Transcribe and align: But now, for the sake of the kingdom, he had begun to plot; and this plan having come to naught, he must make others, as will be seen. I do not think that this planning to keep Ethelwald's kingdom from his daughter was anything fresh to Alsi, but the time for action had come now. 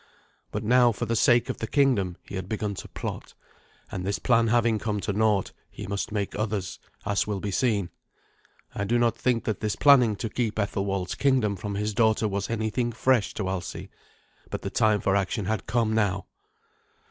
But 0.51 0.63
now, 0.63 0.91
for 0.91 1.05
the 1.05 1.15
sake 1.15 1.47
of 1.47 1.59
the 1.59 1.67
kingdom, 1.67 2.17
he 2.23 2.33
had 2.33 2.49
begun 2.49 2.73
to 2.73 2.87
plot; 2.87 3.35
and 3.91 4.03
this 4.03 4.17
plan 4.17 4.47
having 4.47 4.79
come 4.79 4.99
to 5.01 5.13
naught, 5.13 5.51
he 5.69 5.85
must 5.85 6.11
make 6.11 6.33
others, 6.35 6.79
as 7.05 7.27
will 7.27 7.39
be 7.39 7.51
seen. 7.51 7.91
I 8.73 8.83
do 8.83 8.97
not 8.97 9.15
think 9.15 9.43
that 9.43 9.59
this 9.59 9.75
planning 9.75 10.15
to 10.15 10.27
keep 10.27 10.57
Ethelwald's 10.57 11.13
kingdom 11.13 11.55
from 11.55 11.75
his 11.75 11.93
daughter 11.93 12.27
was 12.27 12.49
anything 12.49 12.91
fresh 12.91 13.35
to 13.35 13.43
Alsi, 13.47 13.91
but 14.49 14.63
the 14.63 14.71
time 14.71 15.01
for 15.01 15.15
action 15.15 15.45
had 15.45 15.67
come 15.67 15.93
now. 15.93 16.25